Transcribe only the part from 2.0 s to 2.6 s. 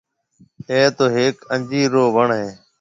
وڻ هيَ۔